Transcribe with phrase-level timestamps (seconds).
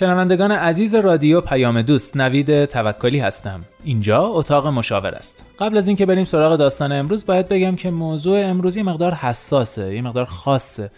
[0.00, 3.60] شنوندگان عزیز رادیو پیام دوست نوید توکلی هستم.
[3.84, 5.54] اینجا اتاق مشاور است.
[5.58, 9.94] قبل از اینکه بریم سراغ داستان امروز باید بگم که موضوع امروز یه مقدار حساسه
[9.94, 10.90] یه مقدار خاصه.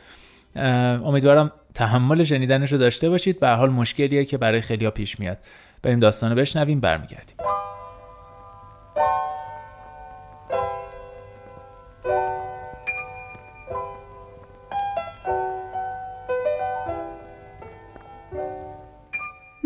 [0.56, 3.40] امیدوارم تحمل شنیدنش رو داشته باشید.
[3.40, 5.38] به حال مشکلیه که برای خیلیا پیش میاد.
[5.82, 7.36] بریم داستان رو بشنویم برمیگردیم.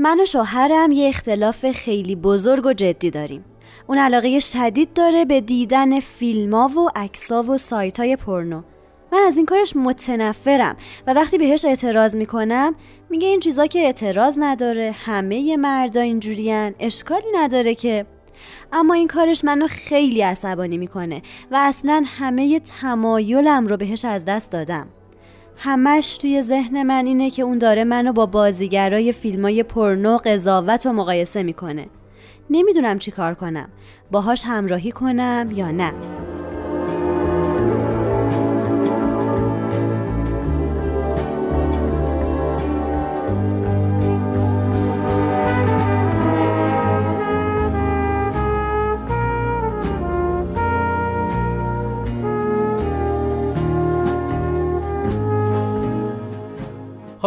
[0.07, 3.45] من و شوهرم یه اختلاف خیلی بزرگ و جدی داریم.
[3.87, 8.63] اون علاقه شدید داره به دیدن فیلما و عکسا و سایت های پورنو
[9.13, 12.75] من از این کارش متنفرم و وقتی بهش اعتراض می‌کنم
[13.11, 18.07] میگه این چیزا که اعتراض نداره همه مردا اینجورین اشکالی نداره که.
[18.73, 24.53] اما این کارش منو خیلی عصبانی می‌کنه و اصلا همه تمایلم رو بهش از دست
[24.53, 24.89] دادم.
[25.59, 30.93] همش توی ذهن من اینه که اون داره منو با بازیگرای فیلمای پرنو قضاوت و
[30.93, 31.87] مقایسه می‌کنه.
[32.51, 33.69] نمی‌دونم چی کار کنم.
[34.11, 35.93] باهاش همراهی کنم یا نه.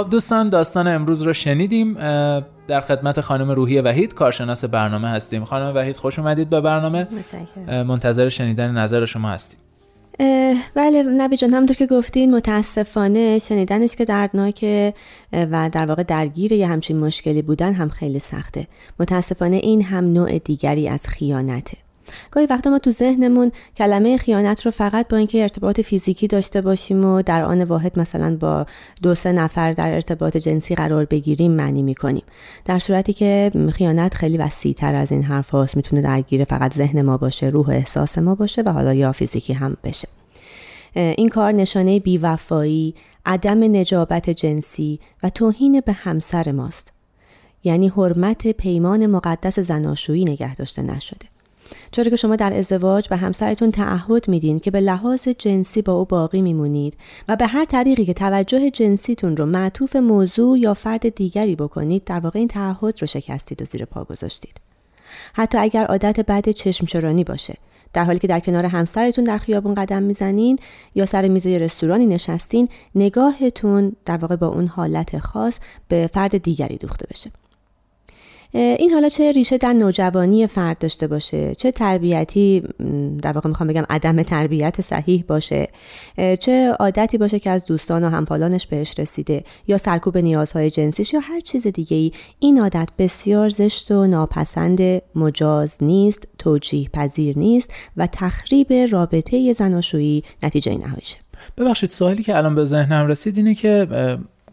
[0.04, 1.94] خب دوستان داستان امروز رو شنیدیم.
[2.68, 5.46] در خدمت خانم روحی وحید کارشناس برنامه هستیم.
[5.46, 7.08] خانم وحید خوش اومدید به برنامه.
[7.68, 9.60] منتظر شنیدن نظر شما هستیم.
[10.76, 14.94] بله نبی جان همونطور که گفتین متاسفانه شنیدنش که دردناکه
[15.34, 18.68] و در واقع درگیر یه همچین مشکلی بودن هم خیلی سخته.
[19.00, 21.78] متاسفانه این هم نوع دیگری از خیانته.
[22.32, 27.06] گاهی وقتا ما تو ذهنمون کلمه خیانت رو فقط با اینکه ارتباط فیزیکی داشته باشیم
[27.06, 28.66] و در آن واحد مثلا با
[29.04, 32.24] دو سه نفر در ارتباط جنسی قرار بگیریم معنی می‌کنیم
[32.66, 37.02] در صورتی که خیانت خیلی وسیع تر از این حرف هاست می‌تونه درگیر فقط ذهن
[37.02, 40.08] ما باشه روح احساس ما باشه و حالا یا فیزیکی هم بشه
[40.94, 42.96] این کار نشانه بیوفایی،
[43.26, 46.94] عدم نجابت جنسی و توهین به همسر ماست.
[47.64, 51.26] یعنی حرمت پیمان مقدس زناشویی نگه داشته نشده.
[51.92, 56.06] چرا که شما در ازدواج به همسرتون تعهد میدین که به لحاظ جنسی با او
[56.06, 56.98] باقی میمونید
[57.28, 62.20] و به هر طریقی که توجه جنسیتون رو معطوف موضوع یا فرد دیگری بکنید در
[62.20, 64.62] واقع این تعهد رو شکستید و زیر پا گذاشتید.
[65.34, 67.58] حتی اگر عادت بعد چشمچرانی باشه
[67.94, 70.60] در حالی که در کنار همسرتون در خیابون قدم می‌زنین
[70.96, 76.78] یا سر میز رستورانی نشستین نگاهتون در واقع با اون حالت خاص به فرد دیگری
[76.78, 77.32] دوخته بشه.
[78.54, 82.64] این حالا چه ریشه در نوجوانی فرد داشته باشه؟ چه تربیتی
[83.22, 85.68] در واقع می‌خوام بگم عدم تربیت صحیح باشه؟
[86.40, 91.20] چه عادتی باشه که از دوستان و همپالانش بهش رسیده؟ یا سرکوب نیازهای جنسیش یا
[91.20, 97.74] هر چیز دیگه ای این عادت بسیار زشت و ناپسند مجاز نیست توجیه پذیر نیست
[97.98, 101.18] و تخریب رابطه زناشویی نتیجه نهاییشه.
[101.58, 103.88] ببخشید سوالی که الان به ذهنم رسید اینه که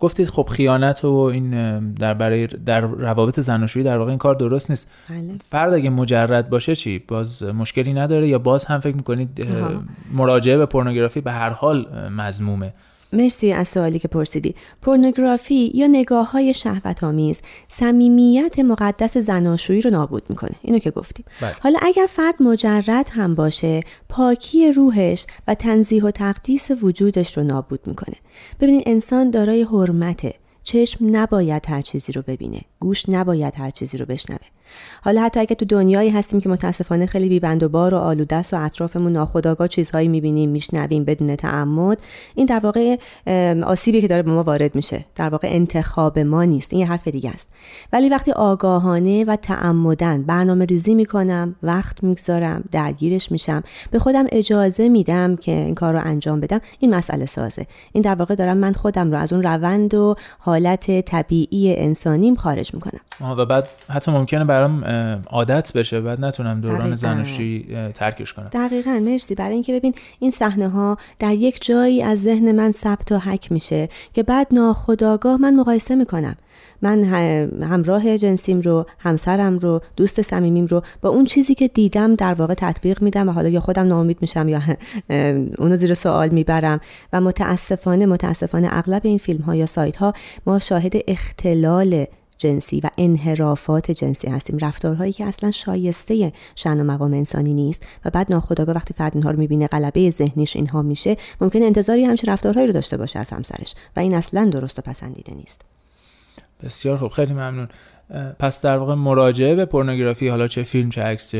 [0.00, 4.70] گفتید خب خیانت و این در برای در روابط زناشویی در واقع این کار درست
[4.70, 4.88] نیست.
[5.10, 5.34] بله.
[5.48, 9.46] فرد اگه مجرد باشه چی؟ باز مشکلی نداره یا باز هم فکر می‌کنید
[10.12, 12.72] مراجعه به پورنوگرافی به هر حال مزمومه
[13.12, 14.54] مرسی از سوالی که پرسیدی.
[14.82, 20.56] پورنوگرافی یا نگاه های شهوت آمیز صمیمیت مقدس زناشویی رو نابود می‌کنه.
[20.62, 21.24] اینو که گفتیم.
[21.40, 21.54] بله.
[21.60, 27.80] حالا اگر فرد مجرد هم باشه پاکی روحش و تنظیح و تقدیس وجودش رو نابود
[27.86, 28.16] می‌کنه.
[28.60, 30.34] ببینید انسان دارای حرمته.
[30.64, 32.60] چشم نباید هر چیزی رو ببینه.
[32.80, 34.55] گوش نباید هر چیزی رو بشنوه.
[35.02, 38.56] حالا حتی اگه تو دنیایی هستیم که متاسفانه خیلی بیبند و بار و آلوده و
[38.56, 41.98] اطرافمون ناخداگاه چیزهایی می‌بینیم میشنویم بدون تعمد
[42.34, 42.96] این در واقع
[43.64, 45.04] آسیبی که داره به ما وارد میشه.
[45.14, 46.72] در واقع انتخاب ما نیست.
[46.72, 47.48] این یه حرف دیگه است.
[47.92, 54.88] ولی وقتی آگاهانه و تعمدن برنامه ریزی می‌کنم وقت می‌گذارم درگیرش میشم به خودم اجازه
[54.88, 57.66] میدم که این کار رو انجام بدم این مسئله سازه.
[57.92, 62.74] این در واقع دارم من خودم رو از اون روند و حالت طبیعی انسانیم خارج
[62.74, 63.00] می‌کنم.
[63.38, 64.84] و بعد حتی ممکنه برام
[65.26, 66.00] عادت بشه.
[66.00, 68.48] بعد نتونم دوران زناشویی ترکش کنم.
[68.52, 69.00] دقیقا.
[69.04, 69.34] مرسی.
[69.34, 73.52] برای اینکه ببین این صحنه ها در یک جایی از ذهن من ثبت و حک
[73.52, 76.36] میشه که بعد ناخداگاه من مقایسه می‌کنم.
[76.82, 77.04] من
[77.62, 82.54] همراه جنسیم رو همسرم رو دوست صمیمیم رو با اون چیزی که دیدم در واقع
[82.54, 84.60] تطبیق میدم و حالا یا خودم ناامید میشم یا
[85.58, 86.80] اونو زیر سوال می‌برم
[87.12, 90.12] و متاسفانه متاسفانه اغلب این فیلم ها یا سایت ها
[90.46, 92.06] ما شاهد اختلال
[92.38, 94.58] جنسی و انحرافات جنسی هستیم.
[94.58, 99.30] رفتارهایی که اصلا شایسته شن و مقام انسانی نیست و بعد ناخداگاه وقتی فرد اینها
[99.30, 103.74] رو می‌بینه غلبه ذهنیش اینها میشه ممکن انتظاری همچین رفتارهایی رو داشته باشه از همسرش
[103.96, 105.62] و این اصلا درست و پسندیده نیست.
[106.62, 107.68] بسیار خوب خیلی ممنون.
[108.38, 111.34] پس در واقع مراجعه به پورنوگرافی حالا چه فیلم چه عکس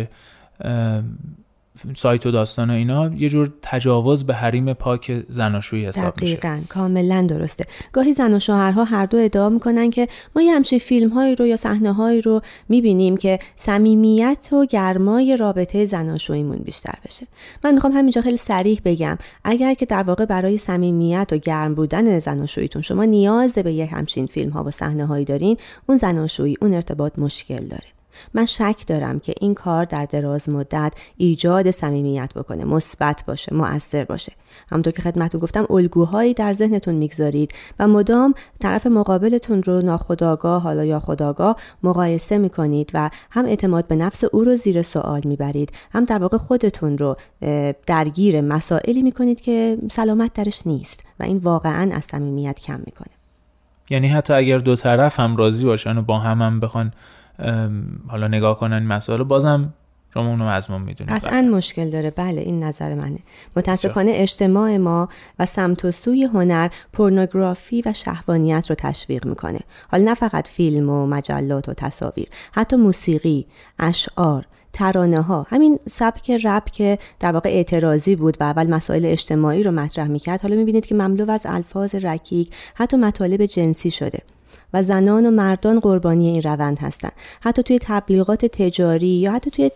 [1.97, 6.55] سایت و داستان و اینا یه جور تجاوز به حریم پاک زناشویی حساب دقیقاً.
[6.55, 7.65] میشه کاملا درسته.
[7.93, 11.47] گاهی زن و شوهرها هر دو ادعا می‌کنن که ما یه همچین فیلم هایی رو
[11.47, 17.27] یا صحنه هایی رو می‌بینیم که صمیمیت و گرمای رابطه زناشوییمون بیشتر بشه.
[17.65, 22.19] من می‌خوام همینجا خیلی سریح بگم اگر که در واقع برای صمیمیت و گرم بودن
[22.19, 25.57] زناشوییتون شما نیاز به یه همچین فیلم ها و صحنه هایی دارین
[25.89, 27.96] اون زناشویی اون ارتباط مشکل داره.
[28.35, 34.05] من شک دارم که این کار در دراز مدت ایجاد صمیمیت بکنه مثبت باشه مؤثر
[34.05, 34.33] باشه.
[34.71, 40.85] همونطور که خدمتتون گفتم الگوهایی در ذهنتون می‌گذارید و مدام طرف مقابلتون رو ناخداگاه حالا
[40.85, 46.05] یا خداگاه مقایسه می‌کنید و هم اعتماد به نفس او رو زیر سوال می‌برید هم
[46.05, 47.17] در واقع خودتون رو
[47.87, 53.09] درگیر مسائلی می‌کنید که سلامت درش نیست و این واقعا از صمیمیت کم می‌کنه.
[53.91, 56.93] یعنی حتی اگر دو طرف هم راضی باشن و با هم هم بخوان
[58.09, 59.75] حالا نگاه کنن این مسائل بازم
[60.15, 62.11] شما اونو مضمون می‌دونید قطعا مشکل داره.
[62.11, 63.19] بله این نظر منه.
[63.57, 69.61] متاسفانه اجتماع ما و سمت و سوی هنر پورنوگرافی و شهوانیت رو تشویق می‌کنه.
[69.91, 73.47] حالا نه فقط فیلم و مجلات و تصاویر حتی موسیقی
[73.79, 79.63] اشعار ترانه ها همین سبک رپ که در واقع اعتراضی بود و اول مسائل اجتماعی
[79.63, 80.43] رو مطرح می‌کرد.
[80.43, 84.19] حالا می‌بینید که مملو از الفاظ رکیک حتی مطالب جنسی شده.
[84.73, 89.71] و زنان و مردان قربانی این روند هستند حتی توی تبلیغات تجاری یا حتی توی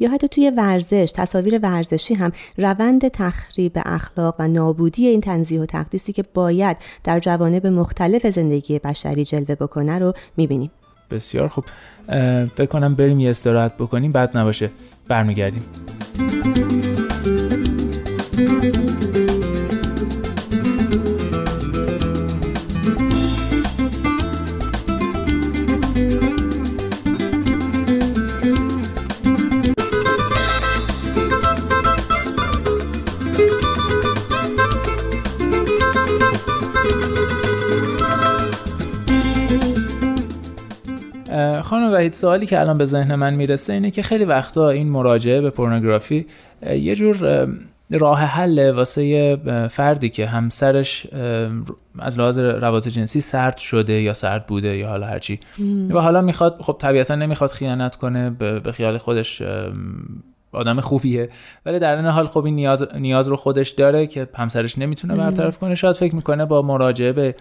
[0.00, 5.66] یا حتی توی ورزش تصاویر ورزشی هم روند تخریب اخلاق و نابودی این تنظیح و
[5.66, 10.70] تقدیسی که باید در جوانب مختلف زندگی بشری جلوه بکنه رو می‌بینیم.
[11.10, 11.64] بسیار خوب.
[12.46, 14.70] فکر کنم بریم یه استراحت بکنیم بعد نباشه.
[15.08, 15.62] برمیگردیم.
[41.98, 45.50] وحید سوالی که الان به ذهن من می‌رسه اینه که خیلی وقتا این مراجعه به
[45.50, 46.26] پورنوگرافی
[46.70, 47.48] یه جور
[47.90, 49.36] راه حل واسه
[49.70, 51.06] فردی که همسرش
[51.98, 55.40] از لحاظ روابط جنسی سرد شده یا سرد بوده یا حالا هرچی.
[55.90, 59.42] و حالا می‌خواد خب طبیعتا نمی‌خواد خیانت کنه به خیال خودش
[60.52, 61.28] آدم خوبیه.
[61.66, 65.58] ولی در این حال خب این نیاز, نیاز رو خودش داره که همسرش نمی‌تونه برطرف
[65.58, 65.74] کنه.
[65.74, 67.34] شاید فکر می‌کنه با مراجعه به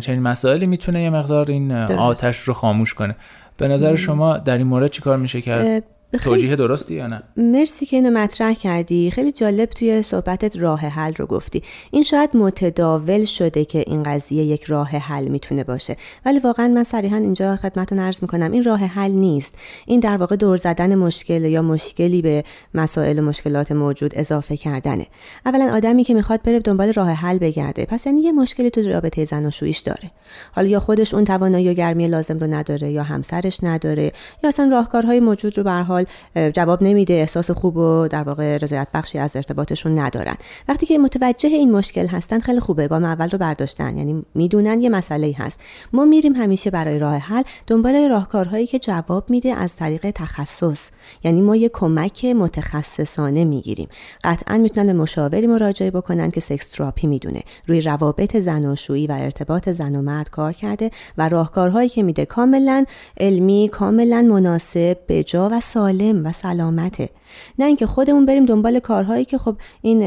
[0.00, 3.16] چنین مسائلی می‌تونه یه مقدار این آتش رو خاموش کنه.
[3.56, 5.84] به نظر شما در این مورد چیکار میشه کرد؟
[6.24, 9.10] توجیه درستی یا نه؟ مرسی که اینو مطرح کردی.
[9.10, 11.62] خیلی جالب توی صحبتت راه حل رو گفتی.
[11.90, 15.96] این شاید متداول شده که این قضیه یک راه حل می‌تونه باشه.
[16.26, 19.54] ولی واقعا من صریحا اینجا خدمتتون عرض می‌کنم این راه حل نیست.
[19.86, 22.44] این در واقع دور زدن مشکل یا مشکلی به
[22.74, 25.06] مسائل و مشکلات موجود اضافه کردنه.
[25.46, 27.84] اولا آدمی که می‌خواد بره دنبال راه حل بگرده.
[27.84, 30.10] پس یعنی یه مشکلی تو رابطه زن و شویش داره.
[30.52, 34.12] حالا یا خودش اون توانایی و گرمی لازم رو نداره یا همسرش نداره
[34.44, 36.05] یا اصلا راهکارهای موجود رو به حال
[36.54, 40.36] جواب نمیده احساس خوب و در واقع رضایت بخشی از ارتباطشون ندارن.
[40.68, 43.96] وقتی که متوجه این مشکل هستن خیلی خوبه گام اول رو برداشتن.
[43.96, 45.60] یعنی می‌دونن یه مسئله هست.
[45.92, 50.90] ما میریم همیشه برای راه حل دنبال راهکارهایی که جواب میده از طریق تخصص.
[51.24, 53.88] یعنی ما یه کمک متخصصانه می‌گیریم.
[54.24, 57.42] قطعا می‌تونن به مشاوری مراجعه بکنن که سکس تراپی می‌دونه.
[57.66, 62.84] روی روابط زناشویی و ارتباط زن و مرد کار کرده و راهکارهایی که میده کاملا
[63.20, 67.10] علمی کاملا مناسب به جا و سالم و سلامته.
[67.58, 70.00] نه اینکه خودمون بریم دنبال کارهایی که خب این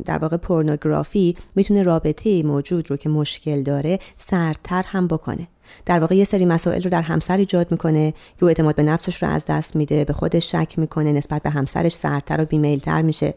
[0.00, 5.48] در واقع پورنوگرافی می‌تونه رابطه موجود رو که مشکل داره سردتر هم بکنه.
[5.86, 8.10] در واقع یه سری مسائل رو در همسر ایجاد می‌کنه.
[8.10, 10.04] که او اعتماد به نفسش رو از دست میده.
[10.04, 11.12] به خودش شک می‌کنه.
[11.12, 13.34] نسبت به همسرش سردتر و بیمیلتر میشه.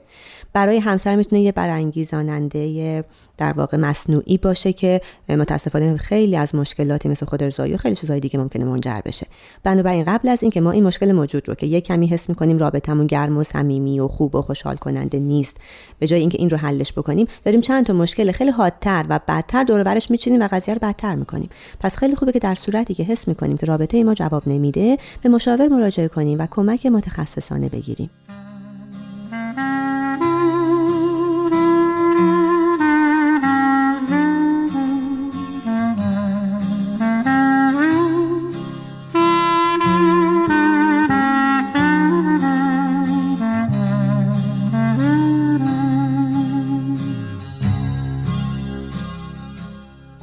[0.54, 3.04] برای همسر می‌تونه یه برانگیزاننده
[3.38, 8.20] در واقع مصنوعی باشه که متاسفانه خیلی از مشکلاتی مثل خود ارزایی و خیلی چیزهای
[8.20, 9.28] دیگه ممکنه منجر بشه.
[9.64, 13.08] بنابراین قبل از اینکه ما این مشکل موجود رو که یه کمی حس می‌کنیم رابطمون
[13.08, 15.58] گرم و صمیمی و خوب و خوشحال کننده نیست.
[16.00, 19.64] به جای اینکه این رو حلش بکنیم داریم چند تا مشکل خیلی حادتر و بدتر
[19.64, 21.50] دور برش میچینیم و قضیه رو بدتر می‌کنیم.
[21.80, 25.30] پس خیلی خوبه که در صورتی که حس می‌کنیم که رابطه ما جواب نمیده به
[25.30, 28.10] مشاور مراجعه کنیم و کمک متخصصانه بگیریم.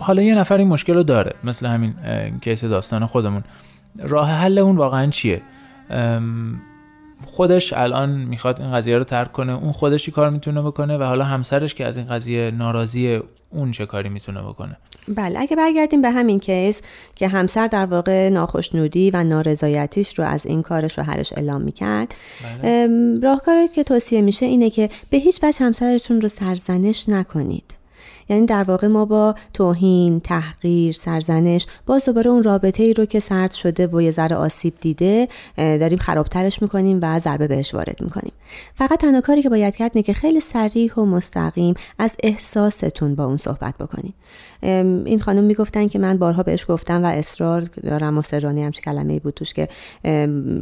[0.07, 1.95] حالا یه نفر این مشکل رو داره مثل همین
[2.41, 3.45] کیس داستان خودمون.
[3.99, 5.43] راه حل اون واقعا چیه؟
[7.27, 11.25] خودش الان می‌خواد این قضیه رو ترک کنه اون خودش کار می‌تونه بکنه و حالا
[11.25, 13.21] همسرش که از این قضیه ناراضی
[13.51, 14.77] اون چه کاری می‌تونه بکنه؟
[15.09, 16.83] بله اگه برگردیم به همین کیس
[17.15, 22.15] که همسر در واقع ناخشنودی و نارضایتیش رو از این کار شوهرش اعلام می‌کرد.
[22.63, 22.89] بله.
[23.23, 27.75] راهکاری که توصیه میشه اینه که به هیچ وجه همسرتون رو سرزنش نکنید.
[28.29, 33.21] یعنی در واقع ما با توهین تحقیر سرزنش باز دوباره اون رابطه ای رو که
[33.21, 38.33] سرد شده و یه ذره آسیب دیده داریم خرابترش می‌کنیم و ضربه بهش وارد می‌کنیم.
[38.75, 43.25] فقط تنها کاری که باید کرد اینه که خیلی سریح و مستقیم از احساستون با
[43.25, 44.15] اون صحبت بکنید
[44.63, 49.19] این خانم می‌گفتن که من بارها بهش گفتم و اصرار دارم مصرانه همچه کلمه ای
[49.19, 49.69] بود توش که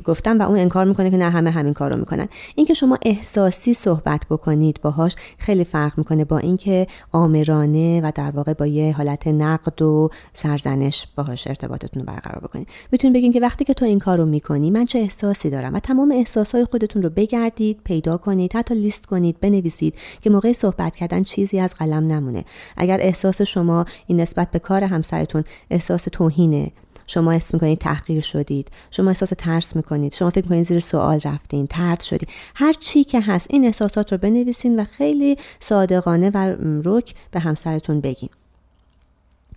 [0.04, 2.28] گفتم و اون انکار می‌کنه که نه همه همین کارو می‌کنن.
[2.54, 7.53] اینکه شما احساسی صحبت بکنید باهاش خیلی فرق می‌کنه با اینکه آمرانه
[8.02, 13.16] و در واقع با یه حالت نقد و سرزنش باهاش ارتباطتون رو برقرار بکنید می‌تونید
[13.16, 16.64] بگین که وقتی که تو این کارو می‌کنی من چه احساسی دارم؟ و تمام احساسهای
[16.64, 21.74] خودتون رو بگردید پیدا کنید حتی لیست کنید بنویسید که موقع صحبت کردن چیزی از
[21.74, 22.44] قلم نمونه.
[22.76, 26.72] اگر احساس شما این نسبت به کار همسرتون احساس توهینه
[27.06, 31.66] شما اسم می‌کنید تحقیر شدید شما احساس ترس می‌کنید شما فکر می‌کنید زیر سوال رفتین
[31.66, 37.14] ترد شدید هر چی که هست این احساسات رو بنویسین و خیلی صادقانه و رک
[37.30, 38.30] به همسرتون بگین.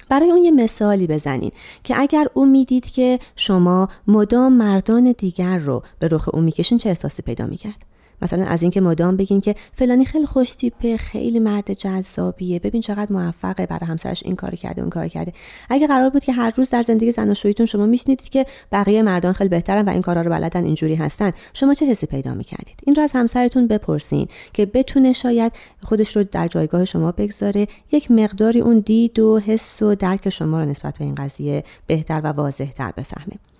[0.09, 1.51] برای اون یه مثالی بزنین
[1.83, 6.89] که اگر او می‌دید که شما مدام مردان دیگر رو به رخ او می‌کشین چه
[6.89, 7.85] احساسی پیدا می‌کرد؟
[8.21, 12.59] مثلا از اینکه مدام بگین که فلانی خیلی خوش تیپه خیلی مرد جذابیه.
[12.59, 15.33] ببین چقدر موفقه برای همسرش این کار کرده اون کار کرده.
[15.69, 19.49] اگه قرار بود که هر روز در زندگی زناشوییتون شما میشنیدید که بقیه مردان خیلی
[19.49, 23.03] بهترن و این کارا رو بلدن اینجوری هستن شما چه حسی پیدا می‌کردید؟ این رو
[23.03, 28.79] از همسرتون بپرسین که بتونه شاید خودش رو در جایگاه شما بگذاره یک مقداری اون
[28.79, 33.56] دید و حس و درک شما رو نسبت به این قضیه بهتر و واضحتر بفهمه.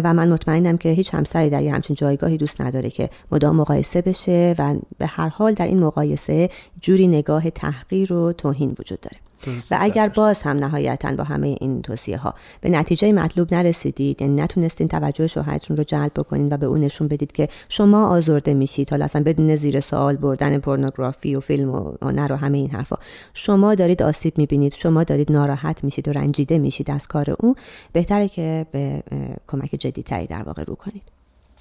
[0.00, 4.02] و من مطمئنم که هیچ همسری در یه همچین جایگاهی دوست نداره که مدام مقایسه
[4.02, 9.23] بشه و به هر حال در این مقایسه جوری نگاه تحقیر و توهین وجود داره.
[9.70, 14.42] و اگر باز هم نهایتا با همه این توصیه ها به نتیجه مطلوب نرسیدید یعنی
[14.42, 18.90] نتونستین توجه شوهرتون رو جلب بکنین و به اون نشون بدید که شما آزرده میشید
[18.90, 22.96] حالا اصلا بدون زیر سوال بردن پورنوگرافی و فیلم و هنر و همه این حرفا.
[23.34, 27.54] شما دارید آسیب می‌بینید شما دارید ناراحت میشید و رنجیده میشید از کار اون
[27.92, 29.02] بهتره که به
[29.48, 31.02] کمک جدیتری در واقع رو کنید.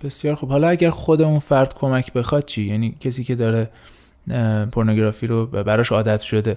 [0.03, 3.69] بسیار خب حالا اگر خود اون فرد کمک بخواد چی؟ یعنی کسی که داره
[4.71, 6.55] پورنوگرافی رو براش عادت شده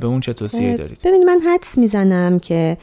[0.00, 2.76] به اون چه توصیه دارید؟ ببینید من حدس می‌زنم که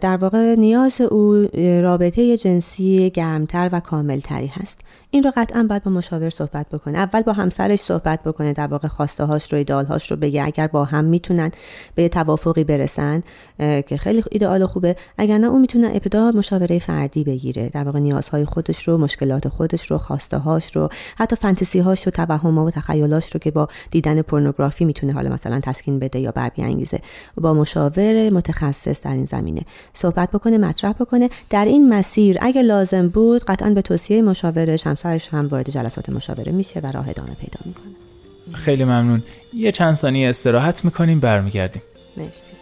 [0.00, 1.48] در واقع نیاز او
[1.82, 4.80] رابطه جنسی گرمتر و کاملتری هست.
[5.10, 6.98] این رو قطعا باید با مشاور صحبت بکنه.
[6.98, 10.44] اول با همسرش صحبت بکنه در واقع خواسته هاش رو ایدالهاش رو بگه.
[10.44, 11.50] اگر با هم می‌تونن
[11.94, 13.22] به توافقی برسن
[13.58, 14.96] که خیلی ایدئال خوبه.
[15.18, 17.68] اگر نه اون می‌تونه ابتدا مشاوره فردی بگیره.
[17.68, 22.10] در واقع نیازهای خودش رو مشکلات خودش رو خواسته هاش رو حتی فانتزی هاش و
[22.10, 26.48] توهم و تخیلاش رو که با دیدن پورنوگرافی می‌تونه حالا مثلا تسکین بده یا بر
[26.48, 27.00] بیانگیزه
[27.40, 29.62] با مشاور متخصص در این زمینه.
[29.94, 31.30] صحبت بکنه مطرح بکنه.
[31.50, 36.52] در این مسیر اگه لازم بود قطعا به توصیه مشاورش همسرش هم وارد جلسات مشاوره
[36.52, 37.94] میشه و راه ادامه پیدا می‌کنه.
[38.52, 39.22] خیلی ممنون.
[39.54, 41.82] یه چند ثانیه استراحت می‌کنیم برمیگردیم.
[42.16, 42.52] مرسی.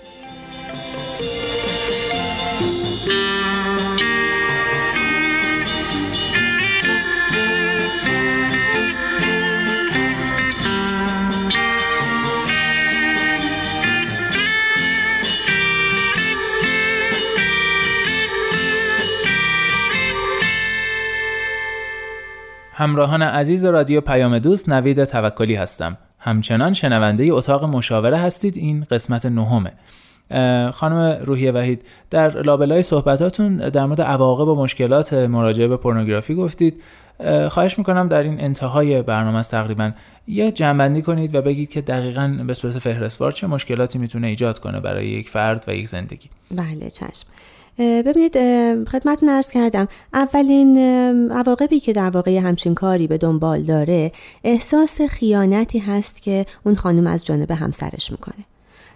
[22.77, 25.97] همراهان عزیز رادیو پیام دوست نوید توکلی هستم.
[26.19, 28.57] همچنان شنونده اتاق مشاوره هستید.
[28.57, 29.73] این قسمت نهمه.
[30.73, 36.83] خانم روحی وحید در لابلای صحبتاتون در مورد عواقب و مشکلات مراجعه به پورنوگرافی گفتید.
[37.49, 39.93] خواهش می‌کنم در این انتهای برنامه است تقریبا
[40.29, 44.81] یه جنبندی کنید و بگید که دقیقا به صورت فهرستوار چه مشکلاتی می‌تونه ایجاد کنه
[44.81, 46.29] برای یک فرد و یک زندگی.
[46.51, 47.27] بله چشم.
[47.79, 48.35] ببینید
[48.89, 50.79] خدمتون ارز کردم اولین
[51.33, 54.13] عواقبی که در واقع همچین کاری به دنبال داره
[54.45, 58.45] احساس خیانتی هست که اون خانم از جانب همسرش می‌کنه.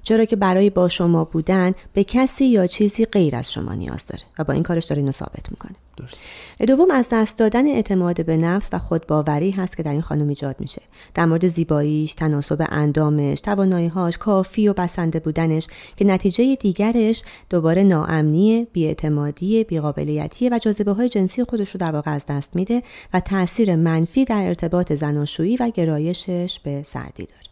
[0.02, 4.22] چرا که برای با شما بودن به کسی یا چیزی غیر از شما نیاز داره
[4.38, 5.74] و با این کارش داره اینو ثابت می‌کنه.
[5.98, 6.22] درست.
[6.68, 10.56] دوم از دست دادن اعتماد به نفس و خودباوری هست که در این خانم ایجاد
[10.58, 10.82] میشه.
[11.14, 18.66] در مورد زیباییش تناسب اندامش تواناییهاش کافی و بسنده بودنش که نتیجه دیگرش دوباره ناامنی
[18.72, 22.82] بیاعتمادی بیقابلیتی و جاذبه های جنسی خودش رو در واقع از دست میده
[23.14, 27.42] و تاثیر منفی در ارتباط زناشویی و گرایشش به سردی داره.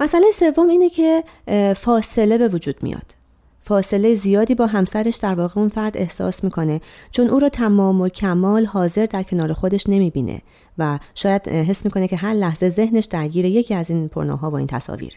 [0.00, 1.24] مسئله سوم اینه که
[1.76, 3.17] فاصله به وجود میاد.
[3.68, 8.08] فاصله زیادی با همسرش در واقع اون فرد احساس می‌کنه چون او رو تمام و
[8.08, 10.42] کمال حاضر در کنار خودش نمی‌بینه
[10.78, 14.66] و شاید حس می‌کنه که هر لحظه ذهنش درگیر یکی از این پرناها و این
[14.66, 15.16] تصاویره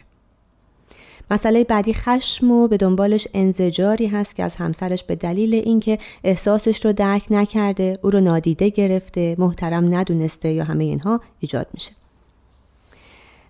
[1.31, 6.85] مسئله بعدی خشم و به دنبالش انزجاری هست که از همسرش به دلیل اینکه احساسش
[6.85, 12.00] رو درک نکرده او رو نادیده گرفته محترم ندونسته یا همه اینها ایجاد میشه.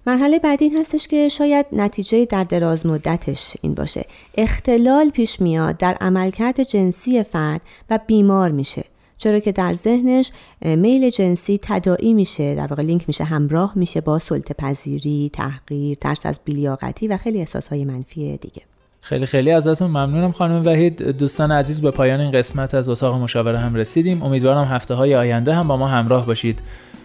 [0.07, 4.05] مرحله بعدی این هستش که شاید نتیجه در دراز مدتش این باشه.
[4.37, 8.83] اختلال پیش میاد در عملکرد جنسی فرد و بیمار میشه
[9.17, 10.31] چرا که در ذهنش
[10.61, 16.25] میل جنسی تداعی میشه در واقع لینک میشه همراه میشه با سلطه پذیری تحقیر ترس
[16.25, 18.61] از بیلیاقتی و خیلی احساسهای منفی دیگه.
[19.01, 21.01] خیلی خیلی ازتون ممنونم خانم وحید.
[21.03, 24.23] دوستان عزیز به پایان این قسمت از اتاق مشاوره هم رسیدیم.
[24.23, 26.59] امیدوارم هفته های آینده هم با ما همراه باشید.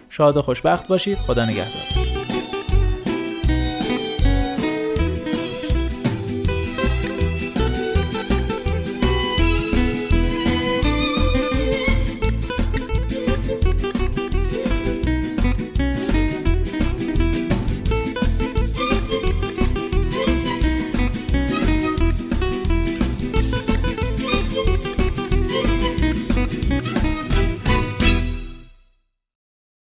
[0.09, 1.17] شاد و خوشبخت باشید.
[1.17, 2.16] خدا نگهدار.